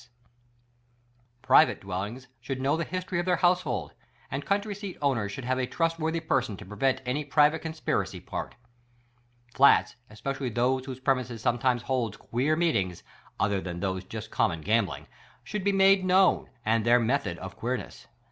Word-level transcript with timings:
S. 0.01 0.07
S. 0.07 0.09
Private 1.43 1.81
dwellings 1.81 2.27
should 2.39 2.59
know 2.59 2.75
the 2.75 2.83
history 2.83 3.19
of 3.19 3.27
their 3.27 3.35
household; 3.35 3.93
and 4.31 4.43
country 4.43 4.73
seat 4.73 4.97
owners 4.99 5.31
should 5.31 5.45
have 5.45 5.59
a 5.59 5.67
trustworthy 5.67 6.19
person 6.19 6.57
to 6.57 6.65
prevent 6.65 7.05
tany 7.05 7.23
private 7.23 7.61
conspiracy 7.61 8.19
pact. 8.19 8.55
Flats, 9.53 9.97
especially 10.09 10.49
those 10.49 10.85
whose 10.87 10.99
premises 10.99 11.43
som.etimes 11.43 11.83
ho'lds 11.83 12.17
queer 12.17 12.55
meetings— 12.55 13.03
other 13.39 13.61
th 13.61 13.67
an 13.75 13.79
for 13.81 14.01
just 14.01 14.31
common 14.31 14.61
gambling— 14.61 15.05
ishould 15.45 15.63
be 15.63 15.71
made 15.71 16.03
known, 16.03 16.49
and 16.65 16.83
their 16.83 16.99
method 16.99 17.37
of 17.37 17.55
queerness. 17.55 18.07